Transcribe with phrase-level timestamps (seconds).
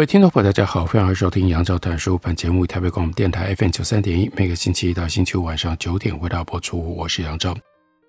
[0.00, 2.16] 各位听众朋友，大家好，欢迎收听杨照谈书。
[2.16, 6.94] 本节目台北广播电台 FM 九三点一，每个星期一到星期五晚上九点为大家播出。
[6.94, 7.54] 我是杨照。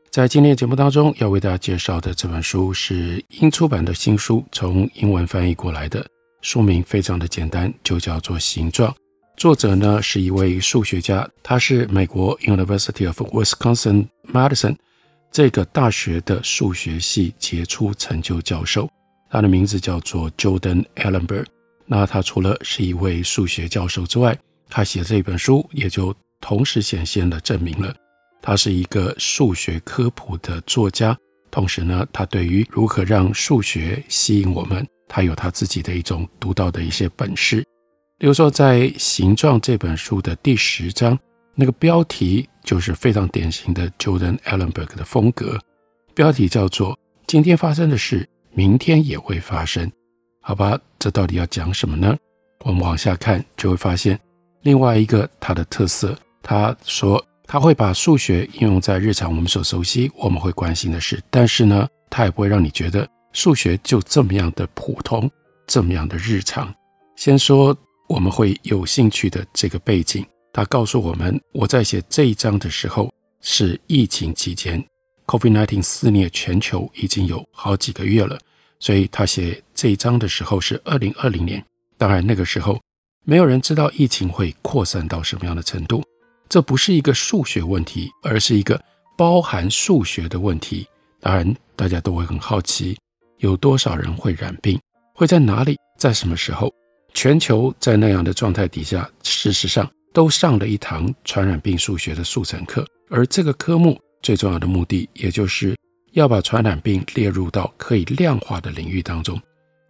[0.09, 6.05] 在今天的节目当中，要为大家介绍的这本书是英出版的新书，从英文翻译过来的。
[6.41, 8.89] 书名非常的简单，就叫做《形状》。
[9.36, 14.78] 作者呢是一位数学家，他是美国 University of Wisconsin-Madison
[15.30, 18.89] 这个大学的数学系杰出成就教授。
[19.30, 21.48] 他的名字叫做 Jordan Ellenberg。
[21.92, 24.34] 那他除了是一位数学教授之外，
[24.70, 27.94] 他写这本书也就同时显现了证明了，
[28.42, 31.14] 他是一个数学科普的作家。
[31.52, 37.61] 同时呢，他对于如何让数学吸引我们，他有他自己的一种独到的一些本事。
[38.17, 41.20] 比如说，在《形状》这本书的第十章，
[41.55, 45.59] 那个标题就是非常典型的 Jordan Ellenberg 的风格，
[46.16, 49.92] 标题叫做“今天发生的事，明天也会发生”。
[50.39, 52.16] 好吧，这到底要讲什么呢？
[52.63, 54.19] 我们往下看就会发现
[54.61, 56.16] 另外一个它的特色。
[56.43, 65.27] 他说他会把数学应用在日常我们所熟悉、我们会关心的事，但是呢，他也不会让你觉得数学就这么样的普通、
[65.66, 66.71] 这么样的日常。
[67.15, 67.75] 先说
[68.08, 74.83] 我们会有兴趣的这个背景，他告诉我们，我在写这一章的时候是疫情期间
[75.26, 78.37] ，COVID-19 肆虐全球已经有好几个月了。
[78.81, 81.64] 所以他写这一章的时候是二零二零年，
[81.97, 82.77] 当然那个时候
[83.23, 86.03] 没有人知道疫情会扩散到什么样的程度。
[86.49, 88.83] 这不是一个数学问题，而是一个
[89.15, 90.86] 包含数学的问题。
[91.21, 92.97] 当然，大家都会很好奇，
[93.37, 94.77] 有多少人会染病，
[95.14, 96.73] 会在哪里，在什么时候？
[97.14, 105.77] 全球在那样的状态底下，事实上都上了一堂传染病数学的速成课，而这个科目最重要的目的，也就是。
[106.11, 109.39] 要把传染病列入到可以量化的领域当中，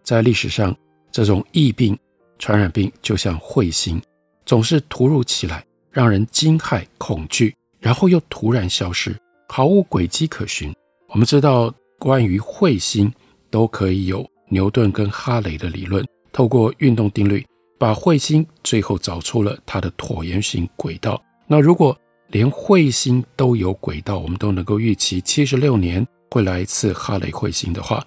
[0.02, 0.76] 在历史上，
[1.10, 1.98] 这种疫病、
[2.38, 4.00] 传染病就像彗星，
[4.46, 9.16] 总是突如其来，让人惊骇恐惧，然后又突然消失，
[9.48, 10.72] 毫无轨迹可循。
[11.08, 13.12] 我们知道，关于彗星
[13.50, 17.44] 都可以有牛顿跟哈雷的理论，透过运动定律，
[17.78, 21.20] 把彗星最后找出了它的椭圆形轨道。
[21.46, 21.96] 那如果
[22.32, 28.02] 连彗星都有轨道，我们都能够预期七十六年会来一次哈雷彗星的话，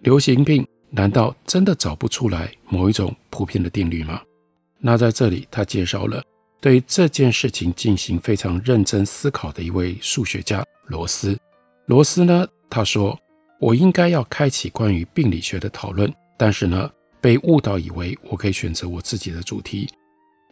[0.00, 4.20] 流行病难道真的找不出来某一种普遍的定律吗？
[4.80, 6.20] 那在这里，他介绍了
[6.60, 11.38] 对这件事情进行非常认真思考的一位数学家罗斯。
[11.86, 13.16] 罗斯呢，他说
[13.60, 19.88] ：“我应该要开启关于病理学的讨论，但是呢，被误导以为我可以选择我自己的主题。”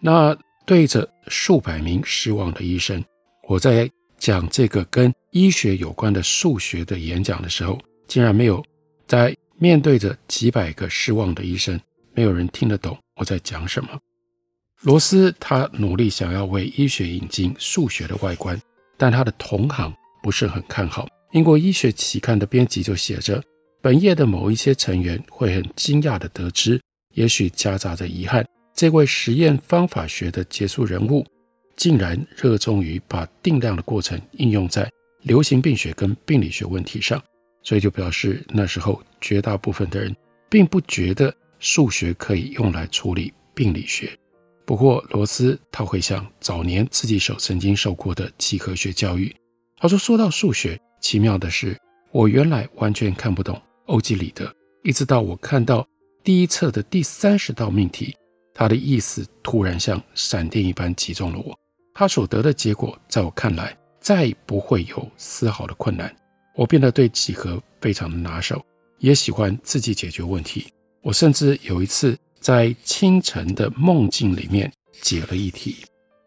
[0.00, 0.38] 那。
[0.68, 3.02] 对着数百名失望的医生，
[3.48, 8.62] 我在讲这个跟医学有关的数学的演讲的时候，竟然没有
[9.06, 11.80] 在面对着几百个失望的医生，
[12.12, 13.98] 没有人听得懂我在讲什么。
[14.82, 18.60] 罗斯他努力想要为医学引进数学的外观，
[18.98, 19.90] 但他的同行
[20.22, 21.08] 不是很看好。
[21.32, 23.42] 英国医学期刊的编辑就写着，
[23.80, 26.78] 本页的某一些成员会很惊讶地得知，
[27.14, 28.46] 也许夹杂着遗憾。
[28.78, 31.26] 这位实验方法学的杰出人物，
[31.74, 34.88] 竟然热衷于把定量的过程应用在
[35.22, 37.20] 流行病学跟病理学问题上，
[37.64, 40.14] 所以就表示那时候绝大部分的人
[40.48, 44.16] 并不觉得数学可以用来处理病理学。
[44.64, 49.34] 不过罗斯他会想早年自己所曾经受过的几何学教育，
[49.76, 51.76] 他说：“说到数学，奇妙的是，
[52.12, 54.54] 我原来完全看不懂欧几里得，
[54.84, 55.84] 一直到我看到
[56.22, 58.14] 第一册的第三十道命题。”
[58.58, 61.56] 他的意思突然像闪电一般击中了我。
[61.94, 66.12] 他所得的结果，在我看来，再不会有丝毫的困难。
[66.56, 68.60] 我变得对几何非常的拿手，
[68.98, 70.66] 也喜欢自己解决问题。
[71.02, 75.76] 我甚至有一次在清晨的梦境里面解了一题。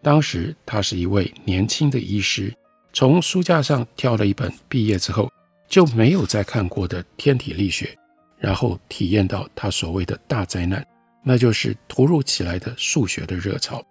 [0.01, 2.53] 当时他是一位年轻的医师，
[2.93, 5.29] 从书架上挑了一本毕业之后
[5.67, 7.93] 就没有再看过的天体力学，
[8.37, 10.81] 然后体验到他所谓的大灾难。
[11.23, 13.83] 那就是突如其来的数学的热潮。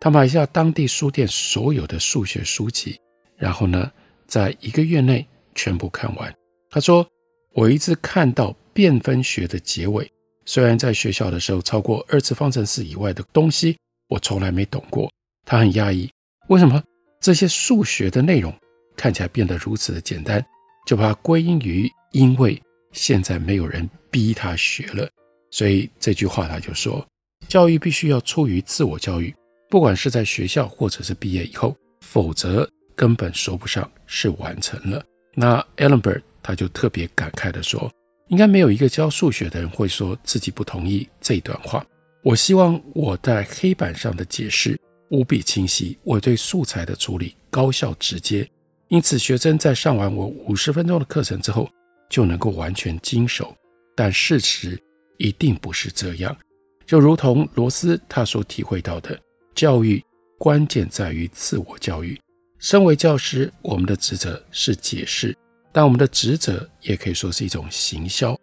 [0.00, 2.98] 他买下当地书店所有的数学书籍，
[3.36, 3.90] 然后呢，
[4.26, 6.34] 在一个月内全部看完。
[6.70, 7.06] 他说，
[7.52, 10.10] 我一直看到变分学的结尾。
[10.44, 15.08] 虽然在学校的时候，超过二次方程式以外的东西我从来没懂过。
[15.44, 16.10] 他很讶异，
[16.48, 16.82] 为什么
[17.20, 18.52] 这些数学的内容
[18.96, 20.44] 看起来变得如此的简单？
[20.84, 22.60] 就把它归因于因为
[22.90, 25.08] 现在没有人逼他学了。
[25.52, 27.06] 所以这句话他就说：
[27.46, 29.32] 教育必须要出于自我教育，
[29.70, 35.00] 不管是在学校或者是毕业以后，否则根本说不上是完成了。
[35.36, 37.88] 那 Ellenberg 他就特别感慨地说。
[38.28, 41.84] 应该没有一个教数学的人会说自己不同意这段话。
[42.22, 44.78] 我希望我在黑板上的解释
[45.10, 48.48] 无比清晰，我对素材的处理高效直接，
[48.88, 51.68] 因此学生在上完我五十分钟的课程之后
[52.08, 53.54] 就能够完全经熟。
[53.94, 54.80] 但事实
[55.22, 56.36] 一定不是这样，
[56.84, 59.16] 就如同罗斯他所体会到的，
[59.54, 60.02] 教育
[60.36, 62.20] 关键在于自我教育。
[62.58, 65.32] 身为教师，我们的职责是解释。
[65.74, 68.36] 但我们的职责也可以说是一种行销，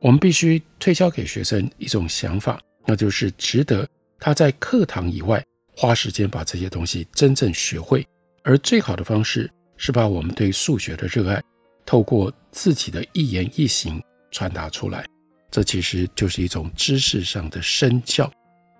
[0.00, 3.86] 我们必须推销给学生一种想法，那就是值得
[4.18, 5.44] 他在课堂以外
[5.76, 8.04] 花时间把这些东西真正学会。
[8.42, 11.40] 而最好的方式是把我们对数学的热爱，
[11.84, 15.06] 透过自己的一言一行传达出来。
[15.52, 18.28] 这其实就是一种知识上的身教。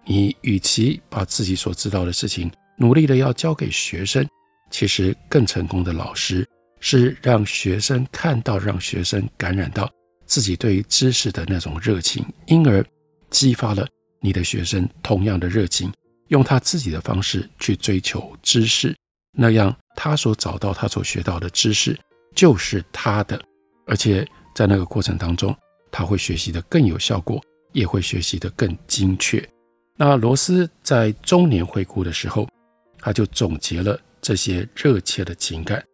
[0.04, 4.26] 你与其把自己所知道的事情努力的要教给学生，
[4.72, 6.44] 其实更成功的老师。
[6.84, 9.88] 是让学生看到，让学生感染到
[10.26, 12.84] 自己对于知识的那种热情，因而
[13.30, 13.86] 激发了
[14.20, 15.92] 你的学生同样的热情，
[16.26, 18.92] 用他自己的方式去追求知识，
[19.38, 21.96] 那样他所找到、他所学到的知识
[22.34, 23.40] 就是他的，
[23.86, 25.56] 而且在那个过程当中，
[25.92, 27.40] 他会学习得更有效果，
[27.70, 29.46] 也会学习得更精确。
[29.96, 32.48] 那罗斯在中年回顾的时候，
[32.98, 35.84] 他就总结了这些热切的情感。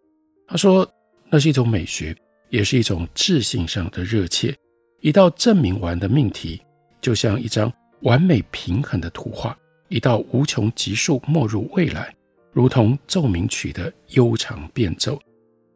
[0.47, 0.89] 他说
[1.29, 2.17] ：“那是一种美学，
[2.49, 4.56] 也是一种智性上的热切。
[5.00, 6.62] 一道证明完的命题，
[7.01, 7.71] 就像一张
[8.01, 9.53] 完美平衡的图画；
[9.89, 12.15] 一道无穷级数没入未来，
[12.53, 15.21] 如同奏鸣曲的悠长变奏。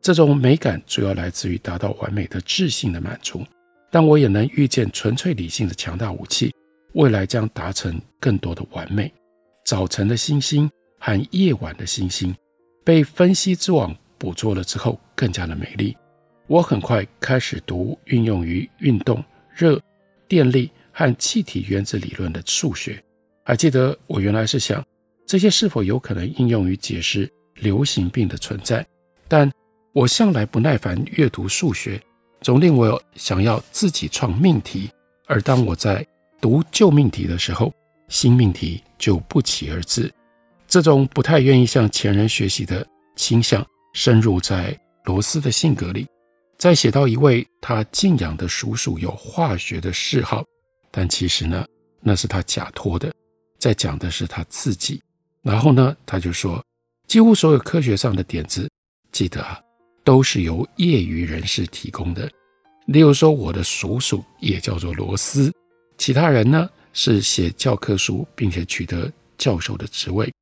[0.01, 3.45] 这种美感主要来自于达到完美的智性的满足。
[3.93, 6.53] 但我也能预见纯粹理性的强大武器，
[6.95, 9.13] 未来将达成更多的完美。
[9.65, 10.69] 早晨的星星
[10.99, 12.35] 和夜晚的星星，
[12.83, 15.97] 被分析之网。”捕捉了之后更加的美丽。
[16.47, 19.21] 我很快开始读运用于运动、
[19.53, 19.83] 热、
[20.29, 23.03] 电力和气体原子理论的数学。
[23.45, 24.81] 还记得我原来是想
[25.27, 28.87] 这些是否有可能应用于解释流行病的存在，
[29.27, 29.51] 但
[29.93, 32.01] 我向来不耐烦阅读数学，
[32.43, 34.91] 总令我想要自己创命题。
[35.27, 36.07] 而当我在
[36.41, 37.73] 读旧命题的时候，
[38.09, 40.13] 新命题就不期而至。
[40.67, 42.87] 这种不太愿意向前人学习的
[43.17, 43.65] 倾向。
[43.95, 44.75] 深入在
[45.05, 46.07] 罗斯的性格里，
[46.57, 50.43] 在写到一位他敬仰的叔叔有化学的嗜好，
[50.91, 51.67] 但其实呢，
[52.01, 53.13] 那是他假托的，
[53.59, 54.99] 在讲的是他自己。
[55.43, 56.65] 然后呢，他就说，
[57.07, 58.67] 几乎所有科学上的点子，
[59.13, 59.61] 记得啊，
[60.05, 62.31] 都是由业余人士提供的。
[62.87, 65.53] 例如说，我的叔叔也叫做罗斯，
[65.97, 70.33] 其他人呢是写教科书，并且取得教授的职位，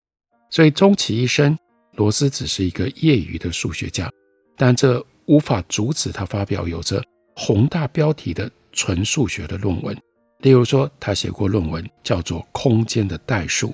[0.48, 1.56] 所以终其一生。
[1.96, 4.10] 罗斯只是一个业余的数学家，
[4.56, 7.02] 但这无法阻止他发表有着
[7.36, 9.94] 宏大标题的纯数学的论文。
[10.38, 13.68] 例如说，他写过论文叫做《空间的代数》，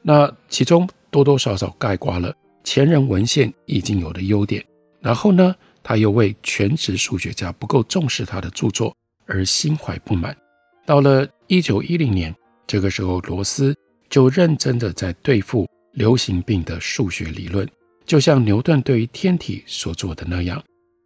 [0.00, 4.64] 那其中多多少少概括了前人文献已经有的优点。
[5.00, 8.94] 然后呢，他又为全职数学家不够重视他的著作
[9.26, 10.36] 而心怀不满。
[10.84, 12.34] 到了一九一零年，
[12.66, 13.76] 这个时候，罗斯
[14.08, 15.66] 就认真的在对付。
[15.96, 17.66] 流行病的数学理论，
[18.04, 20.62] 就像牛顿对于天体所做的那样，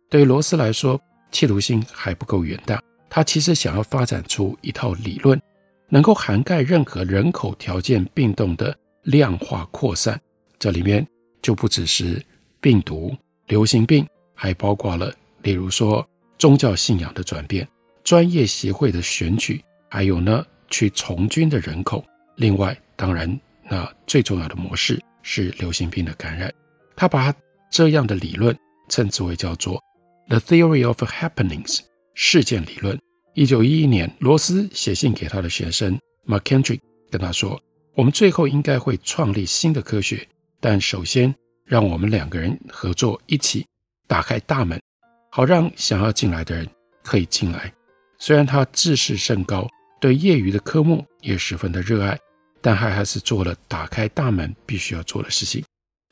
[0.09, 2.83] 对罗斯来说，企图心还不够远大。
[3.09, 5.41] 他其实想要发展出一套理论，
[5.89, 10.21] 能够涵盖任何人口条件变动的量化扩散。
[10.59, 11.07] 这里面
[11.41, 12.21] 就不只是
[12.61, 13.17] 病毒、
[13.51, 17.69] 流行病，还包括了，例如说宗教信仰的转变、
[18.05, 22.03] 专业协会的选举，还有呢去从军的人口。
[22.37, 23.39] 另外，当然。
[23.73, 26.53] 那最重要的模式是流行病的感染，
[26.97, 27.33] 他把
[27.71, 28.57] 这样的理论
[28.89, 29.81] 称之为叫做
[30.29, 31.79] The Theory of Happenings
[32.15, 32.99] 事件理论。
[33.35, 36.81] 一九一一年，罗斯写信给他的学生 McKendrick，
[37.13, 37.63] 跟他说
[37.95, 40.27] ：“我们最后应该会创立新的科学，
[40.59, 41.33] 但首先
[41.71, 43.65] 让我们两个人合作，一起
[44.09, 44.83] 打开大门，
[45.31, 46.69] 好让想要进来的人
[47.05, 47.73] 可以进来。”
[48.19, 49.69] 虽然他自视甚高，
[50.01, 52.19] 对业余的科目也十分的热爱。
[52.61, 55.65] 但他还是做了打开大门必须要做的事情。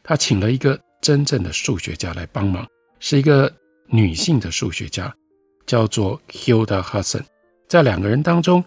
[0.03, 2.67] 他请了一个真正的数学家来帮忙，
[3.01, 3.53] 是一个
[3.89, 5.13] 女性的数学家。
[5.67, 7.23] 叫做 Hilda Hudson。
[7.69, 8.65] 在两个人当中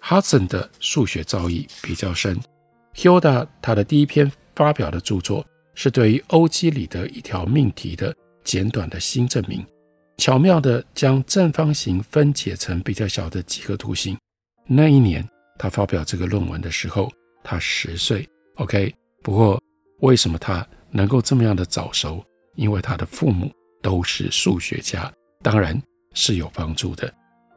[0.00, 2.40] ，Hudson 的数学造诣比较深。
[2.94, 9.64] Hilda 他的第一篇发表的著作是对于欧几里得一条命题的简短的新证明，
[10.16, 14.16] 巧妙地将正方形分解成比较小的几何图形。
[14.66, 15.26] 那一年
[15.58, 17.10] 他发表这个论文的时候，
[17.42, 18.26] 他十岁。
[18.56, 19.60] OK，不过
[20.00, 22.24] 为什么他能够这么样的早熟？
[22.54, 23.52] 因为他的父母
[23.82, 25.12] 都是数学家，
[25.42, 25.80] 当然
[26.12, 27.12] 是有帮助的。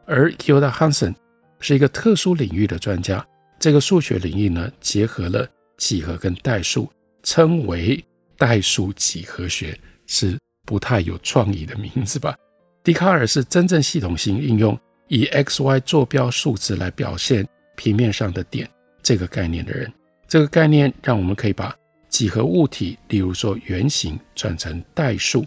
[0.08, 1.14] 而 Hilda Hansen
[1.60, 3.24] 是一个特殊领域的专家，
[3.60, 5.48] 这个数学领域呢，结合了
[5.78, 6.90] 几何跟代数，
[7.24, 8.04] 称为
[8.38, 12.36] 代数几何学，是不太有创意的名字吧？
[12.84, 18.70] 笛卡尔是真正系统性应用以 x、y 坐标数值来表现平面上的点
[19.04, 19.92] 这个概念的人。
[20.28, 21.76] 这个概念让我们可以把
[22.10, 25.46] 几何物体，例如说圆形，转成代数。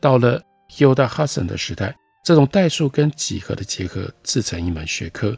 [0.00, 5.36] 到了 Hilda Hudson 的时代，这种代数跟几何的结合自成一门学科，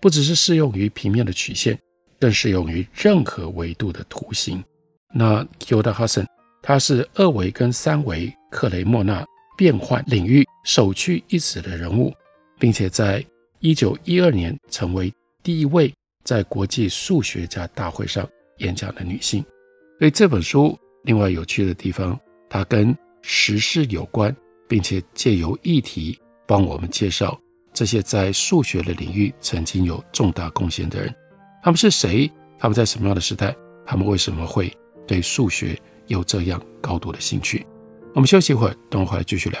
[0.00, 1.78] 不只是适用于平面的曲线，
[2.18, 4.62] 更适用于任何维度的图形。
[5.12, 6.26] 那 Hilda Hudson，
[6.62, 9.24] 他是二维跟三维克雷莫纳
[9.56, 12.12] 变换领域首屈一指的人物，
[12.58, 13.24] 并且在
[13.58, 15.12] 一九一二年成为
[15.42, 15.92] 第一位
[16.24, 19.44] 在国际数学家大会上演讲的女性。
[19.98, 24.34] 所以这本书另外有趣的地方，它跟时事有关，
[24.68, 27.38] 并且借由议题帮我们介绍
[27.72, 31.14] 这些在数学的领域曾经有重大贡献的人，
[31.62, 32.30] 他们是谁？
[32.58, 33.54] 他们在什么样的时代？
[33.84, 34.72] 他们为什么会
[35.10, 35.76] 对数学
[36.06, 37.66] 有这样高度的兴趣？
[38.14, 39.60] 我们休息一会儿，等会儿回来继续聊。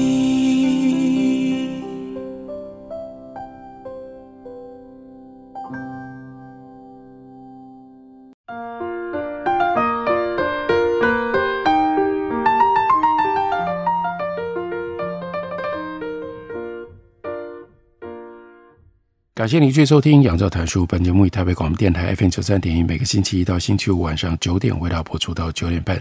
[19.41, 20.83] 感谢您继续收听《杨照谈书》。
[20.85, 25.99] 本节目以台北广播电台 FM 九三点一，每个星期一到星期五晚上九点为大家播出到九点半。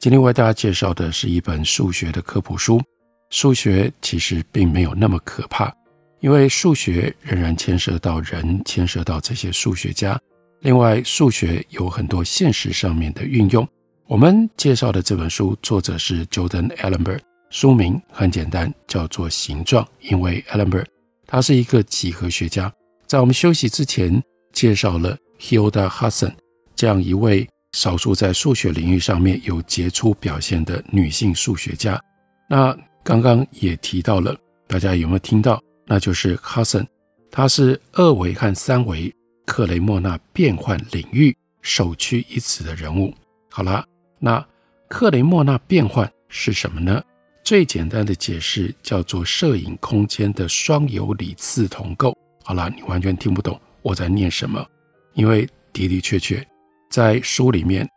[0.00, 2.82] 今天为大家介绍的是一本数学的科普书。
[3.30, 5.72] 数学其实并没有那么可怕，
[6.18, 10.18] 因为数学仍然牵涉到人，牵涉到这些数学家。
[10.62, 13.64] 另外，数学有很多现实上面的运用。
[14.08, 20.86] 我们介绍的这本书作者是 Jordan Ellenberg，书名很简单，叫做《形状》，因为 Ellenberg。
[21.32, 22.70] 他是一个几何学家，
[23.06, 24.22] 在我们休息之前
[24.52, 26.34] 介绍了 Hilda Hudson
[26.76, 31.98] 这样一位少数在数学领域上面有杰出表现的女性数学家。
[32.50, 34.36] 那刚刚也提到了，
[34.66, 35.58] 大家有没有听到？
[35.86, 36.86] 那就是 Hudson，
[37.30, 39.10] 她是二维和三维
[39.46, 43.14] 克雷莫纳变换领域首屈一指的人物。
[43.48, 43.82] 好了，
[44.18, 44.46] 那
[44.86, 47.02] 克雷莫纳变换是什么呢？
[47.44, 52.16] 最简单的解释叫做摄影空间的双有理次同构。
[52.44, 54.64] 好了，你完全听不懂我在念什么，
[55.14, 56.46] 因为的的确确
[56.90, 57.88] 在书里面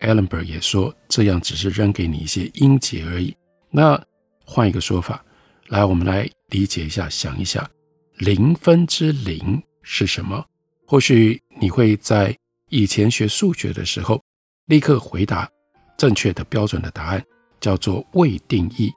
[0.00, 3.34] ，Ellenberg 也说这样只是扔给你一些音节而已。
[3.70, 4.00] 那
[4.44, 5.24] 换一个说法，
[5.68, 7.68] 来，我们来理解一下，想一下，
[8.18, 10.44] 零分之零是什么？
[10.86, 12.36] 或许你会在
[12.68, 14.22] 以前学数学的时候
[14.66, 15.48] 立刻回答
[15.96, 17.24] 正确的标准的答案。
[17.62, 18.92] 叫做未定义。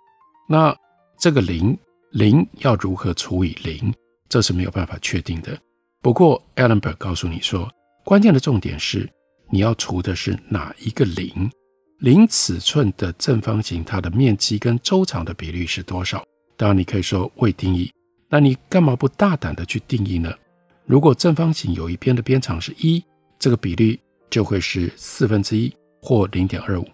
[0.50, 0.76] 那
[1.18, 1.78] 这个零
[2.12, 3.94] 零要如何除以零，
[4.28, 5.58] 这是没有办法确定的。
[6.02, 7.72] 不过，Allenberg 告诉你说，
[8.04, 9.10] 关键的重点是
[9.50, 11.50] 你要除的是哪一个零？
[12.00, 16.22] 零尺寸的正方形，它的面积跟周长的比率是多少？
[16.58, 17.92] 当然，你可以说未定义，
[18.30, 20.34] 那你干嘛不大胆的去定义呢？
[20.86, 23.04] 如果正方形有一边的边长是一，
[23.40, 26.88] 这个比率就会是四分之一或零点二五。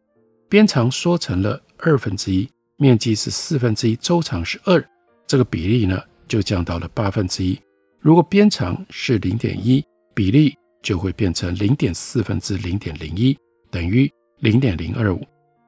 [0.52, 4.86] 边长缩成了二分之一，面积是四分之一，周长是二，
[5.26, 7.58] 这个比例呢就降到了八分之一。
[8.02, 9.82] 如果边长是零点一，
[10.14, 10.54] 比例
[10.84, 13.38] 就会变成零点四分之零点零一，
[13.70, 15.26] 等于零点零二五。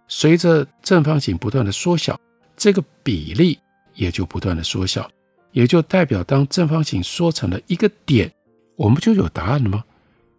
[0.10, 2.20] 随着正方形不断的缩小，
[2.58, 3.58] 这个比例
[3.96, 5.10] 也就不断的缩小。
[5.54, 8.30] 也就代表，当正方形缩成了一个点，
[8.76, 9.82] 我们就有答案了吗？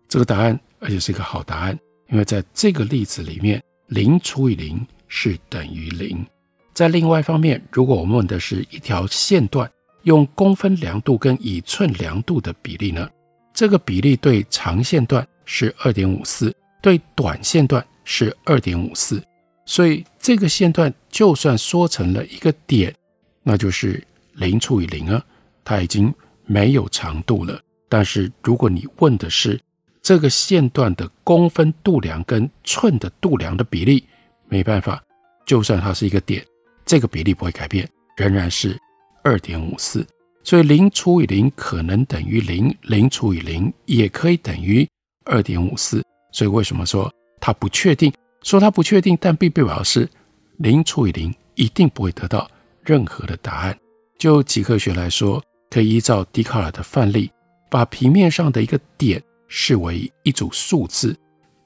[0.07, 1.79] 这个答案，而且是一个好答案，
[2.11, 3.63] 因为在这个例子里面，
[3.95, 6.27] 零除以零是等于零。
[6.73, 9.71] 在另外一方面，如果我们问的是一条线段
[10.03, 13.09] 用公分量度跟以寸量度的比例呢？
[13.53, 19.23] 这个比例对长线段是二点五四，对短线段是二点五四，
[19.65, 22.93] 所以这个线段就算缩成了一个点，
[23.45, 24.03] 那就是。
[24.37, 25.25] 零除以零啊，
[25.63, 26.13] 它已经
[26.45, 27.57] 没有长度了。
[27.89, 29.61] 但是如果你问的是
[30.05, 34.05] 这个线段的公分度量跟寸的度量的比例，
[34.49, 35.03] 没办法，
[35.47, 36.45] 就算它是一个点，
[36.85, 38.79] 这个比例不会改变，仍然是
[39.23, 40.07] 二点五四。
[40.43, 44.87] 所以零除以零可能等于零，零除以零也可以等于
[45.25, 46.05] 二点五四。
[46.33, 48.13] 所以为什么说它不确定？
[48.43, 50.07] 说它不确定，但并不表示
[50.59, 52.47] 零除以零一定不会得到
[52.83, 53.75] 任何的答案。
[54.19, 57.31] 就几何学来说，可以依照笛卡尔的范例，
[57.71, 61.17] 把平面上的一个点视为一组数字，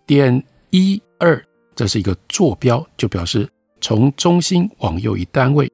[0.07, 1.43] 点一二，
[1.75, 3.49] 这是一个坐标，就表示
[3.81, 5.71] 从中心往右一单位，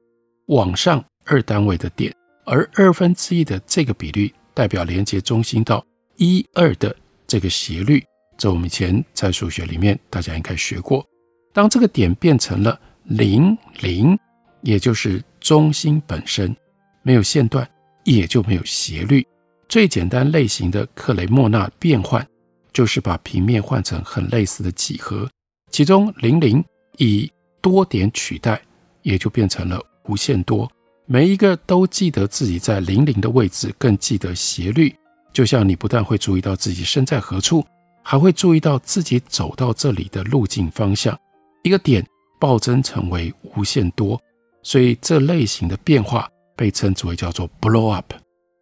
[0.47, 2.13] 往上二单位的点，
[2.45, 5.85] 而二分之一的这个比率代表连接中心到
[6.17, 6.95] 一二的
[7.27, 8.03] 这个斜率。
[8.37, 11.05] 这我们以前在数学里面大家应该学过。
[11.53, 14.17] 当这个点变成了零零，
[14.61, 16.55] 也就是中心本身。
[17.01, 17.69] 没有线段，
[18.03, 19.25] 也就没有斜率。
[19.67, 22.25] 最简单类型的克雷莫纳变换，
[22.71, 25.29] 就是把平面换成很类似的几何，
[25.71, 26.63] 其中零零
[26.97, 28.61] 以多点取代，
[29.01, 30.69] 也就变成了无限多。
[31.05, 34.93] 每一个都记得自己在零零的位置，更记得斜率。
[35.33, 37.65] 就像你不但会注意到自己身在何处，
[38.01, 41.17] 还会注意到自己走到这里的路径方向。
[41.63, 42.05] 一个点
[42.39, 44.19] 暴增成为无限多，
[44.63, 46.29] 所以这类型的变化。
[46.57, 48.13] 被称之为叫做 blow up。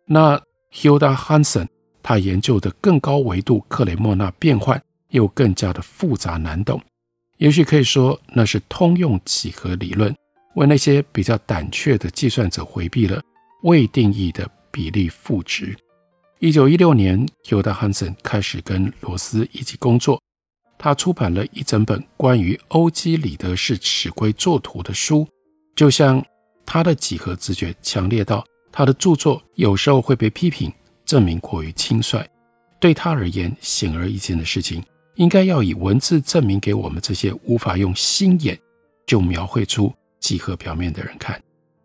[0.08, 0.42] 那
[0.74, 1.68] Hilda Hansen
[2.02, 6.82] 他研究的更高维度克雷莫纳变换又更加的复杂难懂，
[7.38, 10.14] 也许可以说那是通用几何理论
[10.56, 13.22] 为那些比较胆怯的计算者回避了
[13.62, 15.76] 未定义的比例赋值。
[16.40, 20.22] 一九一六年，Hilda Hansen 开始跟罗斯一起工作，
[20.78, 25.28] 他出版了一整本关于欧几里得式尺规作图的书，
[25.76, 26.24] 就像。
[26.66, 28.42] 他的几何直觉强烈到，
[28.76, 30.74] 他的著作有时候会被批评，
[31.06, 32.28] 证明过于轻率。
[32.80, 34.84] 对他而言，显而易见的事情，
[35.16, 38.60] 应该要以文字证明给我们这些无法用心眼
[39.06, 41.40] 就描绘出几何表面的人看。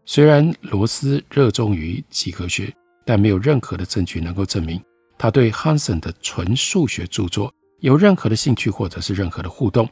[0.07, 2.75] 虽然罗斯热衷于几何学，
[3.05, 4.83] 但没有任何的证据能够证明
[5.19, 9.87] 他对汉森的纯数学著作有任何的兴趣或者是任何的互动。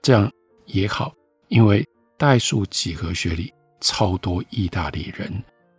[0.00, 0.32] 这样
[0.64, 1.12] 也好，
[1.48, 3.52] 因为代数几何学里。
[3.80, 5.32] 超多意大利人，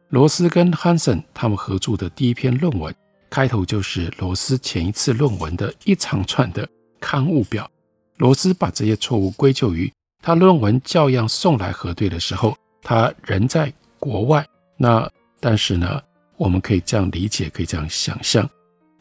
[0.09, 2.93] 罗斯跟汉森他们合著的第一篇论文，
[3.29, 6.67] 开头就是罗斯前一次论文的一长串的
[6.99, 7.69] 刊物表。
[8.17, 9.91] 罗斯把这些错误归咎于
[10.21, 14.45] 他论文校样送来核对的时候，他人在国外。
[14.77, 15.07] 那
[15.39, 16.01] 但是呢，
[16.37, 18.49] 我们可以这样理解，可以这样想象，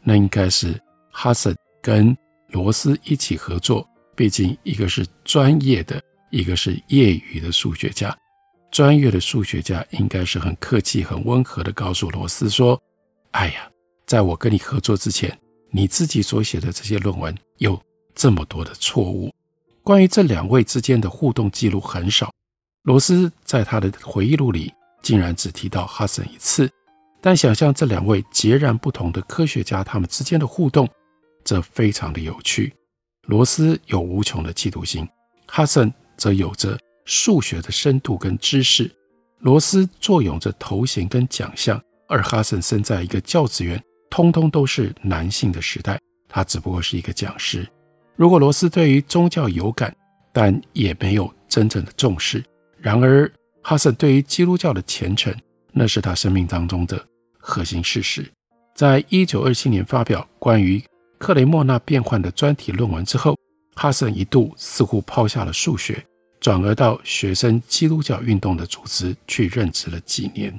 [0.03, 0.79] 那应该是
[1.11, 2.15] 汉森跟
[2.49, 8.15] 罗斯一起合作，毕竟一个是专业的，一个是业余的数学家。
[8.71, 12.79] 专业的数学家应该是很客气、很温和地告诉罗斯说
[13.31, 13.69] ：“哎呀，
[14.05, 15.37] 在我跟你合作之前，
[15.71, 17.81] 你自己所写的这些论文有
[18.13, 19.33] 这么多的错误。”
[19.81, 22.31] 关于这两位之间的互动记录很少，
[22.83, 26.69] 罗斯在他的回忆录里竟然只提到哈森一次。
[27.21, 30.87] 但想象这两位截然不同的科学家他们之间的互动，
[31.43, 32.71] 则非常的有趣。
[33.23, 35.07] 罗斯有无穷的嫉妒心，
[35.47, 36.77] 哈森则有着。
[37.09, 38.89] 数学的深度跟知识，
[39.39, 47.67] 罗斯坐拥着头衔跟奖项，而哈森身在一个教职员通通都是男性的时代，他只不过是一个讲师。
[48.15, 49.91] 如果罗斯对于宗教有感，
[50.31, 52.41] 但也没有真正的重视；
[52.77, 53.29] 然而
[53.63, 55.35] 哈森对于基督教的虔诚，
[55.71, 57.03] 那是他生命当中的
[57.39, 58.31] 核心事实。
[58.75, 60.79] 在一九二七年发表关于
[61.17, 63.35] 克雷莫纳变换的专题论文之后，
[63.73, 66.05] 哈森一度似乎抛下了数学，
[66.39, 70.53] 转而到学生基督教运动的组织去任职了几年。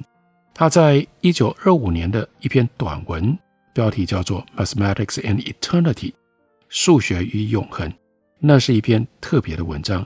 [0.53, 3.37] 他在一九二五年的一篇短文，
[3.73, 6.11] 标题叫做《Mathematics and Eternity》，
[6.69, 7.91] 数学与永恒。
[8.39, 10.05] 那是一篇特别的文章，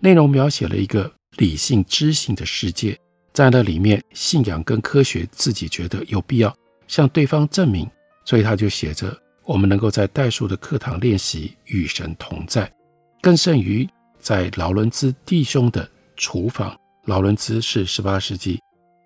[0.00, 2.98] 内容描写了一个理性知性的世界，
[3.32, 6.54] 在那里面，信仰跟科学自己觉得有必要
[6.86, 7.88] 向对方证明，
[8.24, 12.72] 所以他就写着：我们能够在代数的课堂练习与神同在，
[13.20, 13.88] 更胜于
[14.22, 16.74] 在劳伦兹弟兄的厨房。
[17.04, 18.58] 劳伦兹是十八世纪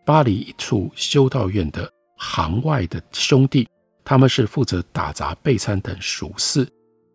[0.05, 3.67] 巴黎一处修道院的行外的兄弟，
[4.05, 6.69] 他们是负责打杂、备餐等俗事，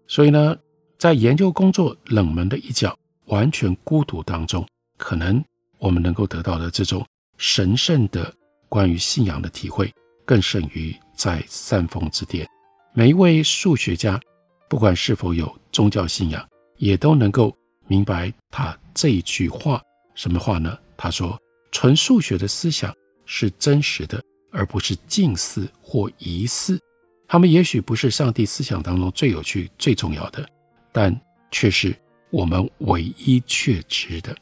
[0.07, 0.53] 所以呢。
[0.97, 4.63] 在研究工作冷门的一角，完全孤独当中，
[4.97, 5.43] 可能
[5.79, 7.03] 我们能够得到的这种
[7.37, 8.31] 神圣的
[8.69, 9.91] 关于信仰的体会，
[10.25, 12.47] 更胜于在煽风之巅。
[12.93, 14.21] 每一位数学家，
[14.69, 17.51] 不管是否有宗教信仰，也都能够
[17.91, 19.81] 明白他这一句话。
[20.15, 20.77] 什么话呢？
[20.95, 21.37] 他说
[21.73, 26.79] ：“纯数学的思想是真实的，而不是近似或疑似。
[27.27, 30.47] 他们也许不是上帝思想当中最有趣、最重要的。”
[30.93, 31.13] 但
[31.51, 31.93] 却是
[32.29, 34.33] 我们唯一确知的，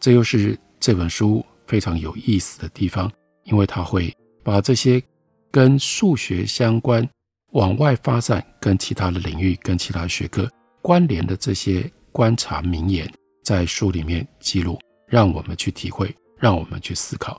[0.00, 3.10] 这又是这本书非常有意思的地方，
[3.42, 5.02] 因为它会把这些
[5.50, 7.06] 跟数学相关、
[7.52, 17.36] 往外发展、跟其他的领域、跟其他学科关联的这些观察名言，在书里面记录，让我们去体会，让我们去思考。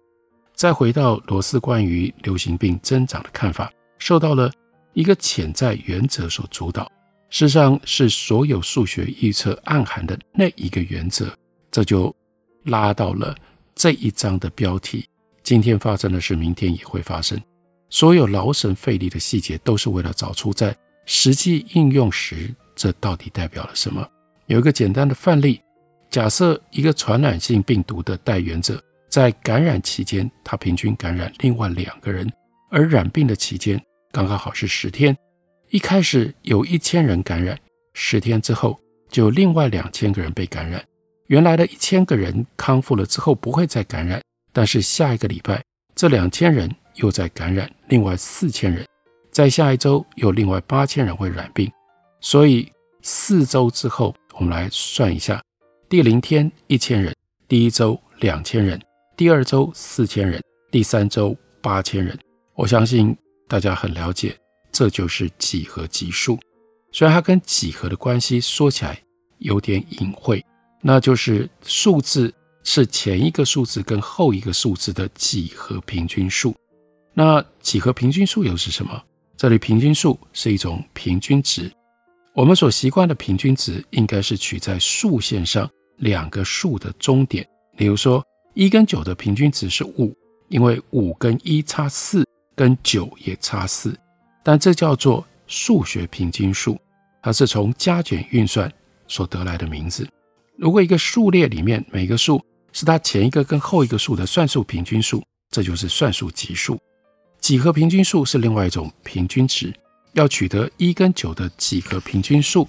[0.53, 4.51] 再回到罗斯关于流行病增长的看法，受到了
[4.91, 6.91] 一个潜在原则所主导。
[7.29, 11.33] 事实上是所有数学预测暗含的那一个原则，
[11.71, 12.13] 这就
[12.65, 13.33] 拉到了
[13.75, 15.05] 这一章的标题：
[15.41, 17.41] 今天发生的事，明天也会发生。
[17.89, 24.05] 所有劳神费力的细节，都是为了找出在实际应用时，这到底代表了什么。
[24.47, 25.59] 有一个简单的范例：
[26.09, 32.31] 假设一个传染性病毒的带源者在感染期间，他平均感染另外两个人，
[32.69, 33.81] 而染病的期间
[34.11, 35.17] 刚刚好是十天。
[35.71, 37.57] 一开始有一千人感染，
[37.93, 38.79] 十天之后
[39.09, 40.83] 就另外两千个人被感染。
[41.27, 44.21] 原来的一千个人康复了之后不会再感染，
[44.53, 45.63] 但是下一个礼拜
[45.95, 48.85] 这两千人又在感染，另外四千人，
[49.31, 51.69] 在下一周有另外八千人会染病。
[52.21, 55.41] 所以四周之后，我们来算一下：
[55.87, 57.15] 第零天一千人，
[57.47, 58.81] 第一周两千人，
[59.15, 62.17] 第二周四千人，第三周八千人。
[62.53, 63.15] 我相信
[63.47, 64.37] 大家很了解。
[64.73, 66.37] 这就是几何级数，
[66.91, 68.99] 虽然它跟几何的关系说起来
[69.37, 70.43] 有点隐晦，
[70.81, 76.53] 那就是数字是前一个数字跟后一个数字的几何平均数。
[77.13, 79.01] 那几何平均数又是什么？
[79.37, 81.71] 这里平均数是一种平均值，
[82.35, 85.69] 我们所习惯的平均值应该是取在数线上
[85.99, 87.47] 两个数的中点。
[87.77, 88.21] 比如说，
[88.53, 90.13] 一跟九的平均值是五，
[90.49, 93.97] 因为五跟一差四，跟九也差四。
[94.43, 96.77] 但这叫做数学平均数，
[97.23, 98.69] 它是从加减运算
[99.07, 100.05] 所得来的名字。
[100.57, 102.43] 如果一个数列里面每个数
[102.73, 106.77] 是它前一个跟后一个数的算术平均数，这就是算术级数。
[107.39, 109.73] 几何平均数是另外一种平均值。
[110.15, 112.67] 要取得一跟九的几何平均数，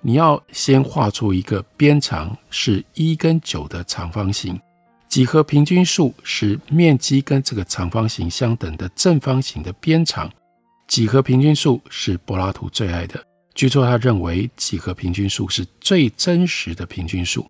[0.00, 4.58] 你要先画出一个边长是一跟九的长方形。
[5.08, 10.30] 几何平均数是面积跟这个长方形相等的正方形的边长。
[10.86, 13.22] 几何平均数是柏拉图最爱的。
[13.54, 17.46] 据说他认为几何平均数是最真实的平均数。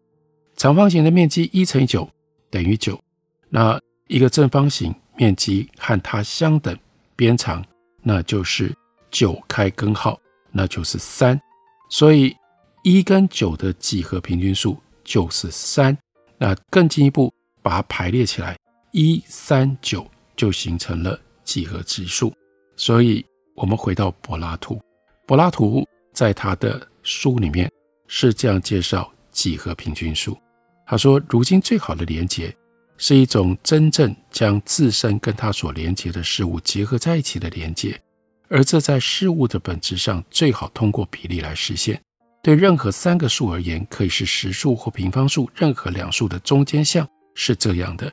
[0.56, 2.08] 长方形的面积一乘以九
[2.50, 3.00] 等于九，
[3.48, 6.76] 那一个正方形面积和它相等，
[7.16, 7.64] 边长
[8.02, 8.72] 那就是
[9.12, 10.18] 九开根号，
[10.50, 11.40] 那就是三。
[11.88, 12.36] 所以
[12.82, 15.96] 一跟九的几何平均数就是三。
[16.38, 18.56] 那更进一步把它排列起来，
[18.90, 22.34] 一三九就形成了几何级数。
[22.76, 23.24] 所以。
[23.54, 24.80] 我们回到柏拉图，
[25.26, 27.70] 柏拉图在他的书里面
[28.08, 30.34] 是这样介绍几何平均数。
[30.86, 32.52] 他说：“如今最好的连结
[32.96, 38.00] 是一种真正将自身跟他所连接的事物结合在一起的连结，
[38.52, 41.98] 而这在事物的本质上最好通过比例来实现。
[42.42, 48.10] 对任何三个数而言，可以是实数或平方数，任何两数的中间项是这样的。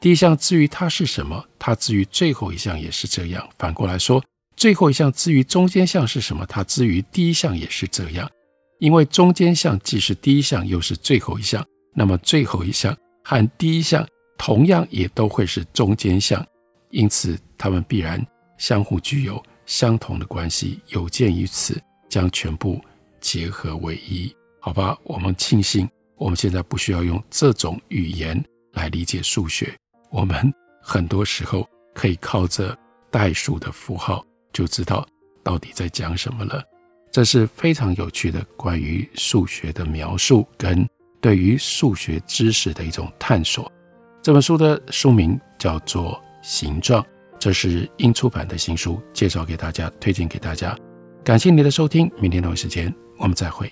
[0.00, 3.48] 第一项至于它是什么，它至于最后一项也是这样。
[3.58, 4.22] 反过来说。”
[4.54, 6.44] 最后一项至于中间项是什么？
[6.46, 8.30] 它至于第一项也是这样，
[8.78, 16.46] 因为中间项既是第一项，又是最后一项，那么最后一项和第一项同样也都会是中间项。
[16.90, 18.24] 因此它们必然
[18.58, 19.42] 相互具有
[19.72, 20.78] 相同的关系。
[20.88, 22.78] 有鉴于此，将全部
[23.22, 24.30] 结合为一，
[24.60, 24.94] 好吧？
[25.02, 29.74] 我们庆幸我们现在不需要用这种语言来理解数学，
[30.10, 32.76] 我们很多时候可以靠着
[33.10, 35.06] 代数的符号就知道
[35.42, 36.62] 到底在讲什么了。
[37.10, 40.86] 这是非常有趣的关于数学的描述，跟
[41.18, 43.72] 对于数学知识的一种探索。
[44.20, 46.12] 这本书的书名叫做
[46.46, 47.02] 《形状》，
[47.42, 50.78] 这是英出版的新书，介绍给大家，推荐给大家。
[51.24, 53.68] 感谢您的收听，明天同一时间我们再会。